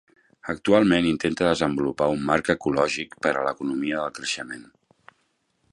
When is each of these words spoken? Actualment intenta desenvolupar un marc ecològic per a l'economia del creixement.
Actualment 0.53 1.09
intenta 1.09 1.45
desenvolupar 1.47 2.07
un 2.15 2.25
marc 2.31 2.49
ecològic 2.55 3.15
per 3.27 3.33
a 3.33 3.45
l'economia 3.49 3.99
del 4.01 4.17
creixement. 4.21 4.65